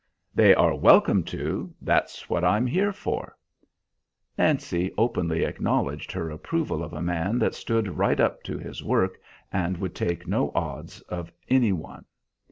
[0.33, 1.75] "They are welcome to.
[1.79, 3.37] That's what I am here for."
[4.35, 9.19] Nancy openly acknowledged her approval of a man that stood right up to his work
[9.53, 12.05] and would take no odds of any one.